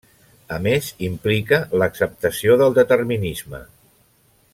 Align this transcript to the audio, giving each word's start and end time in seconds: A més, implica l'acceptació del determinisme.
A 0.55 0.57
més, 0.67 0.87
implica 1.07 1.59
l'acceptació 1.81 2.57
del 2.63 2.73
determinisme. 2.79 3.61